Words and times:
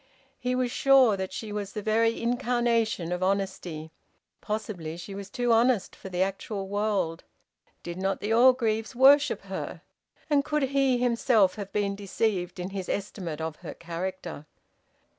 He 0.39 0.55
was 0.55 0.71
sure 0.71 1.15
that 1.15 1.31
she 1.31 1.51
was 1.51 1.73
the 1.73 1.83
very 1.83 2.23
incarnation 2.23 3.11
of 3.11 3.21
honesty 3.21 3.91
possibly 4.41 4.97
she 4.97 5.13
was 5.13 5.29
too 5.29 5.53
honest 5.53 5.95
for 5.95 6.09
the 6.09 6.23
actual 6.23 6.67
world. 6.67 7.23
Did 7.83 7.99
not 7.99 8.19
the 8.19 8.33
Orgreaves 8.33 8.95
worship 8.95 9.41
her? 9.43 9.83
And 10.27 10.43
could 10.43 10.63
he 10.63 10.97
himself 10.97 11.53
have 11.53 11.71
been 11.71 11.95
deceived 11.95 12.59
in 12.59 12.71
his 12.71 12.89
estimate 12.89 13.41
of 13.41 13.57
her 13.57 13.75
character? 13.75 14.47